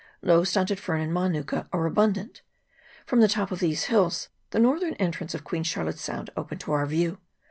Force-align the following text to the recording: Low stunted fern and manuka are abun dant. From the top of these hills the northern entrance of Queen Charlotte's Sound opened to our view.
Low 0.23 0.43
stunted 0.43 0.79
fern 0.79 0.99
and 0.99 1.13
manuka 1.13 1.67
are 1.71 1.87
abun 1.87 2.13
dant. 2.13 2.41
From 3.05 3.19
the 3.21 3.27
top 3.27 3.51
of 3.51 3.59
these 3.59 3.83
hills 3.83 4.29
the 4.49 4.57
northern 4.57 4.95
entrance 4.95 5.35
of 5.35 5.43
Queen 5.43 5.61
Charlotte's 5.61 6.01
Sound 6.01 6.31
opened 6.35 6.61
to 6.61 6.71
our 6.71 6.87
view. 6.87 7.19